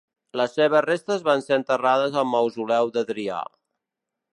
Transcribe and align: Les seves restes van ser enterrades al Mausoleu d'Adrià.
Les 0.39 0.55
seves 0.59 0.83
restes 0.85 1.27
van 1.29 1.45
ser 1.49 1.55
enterrades 1.59 2.19
al 2.23 2.29
Mausoleu 2.33 2.95
d'Adrià. 2.97 3.45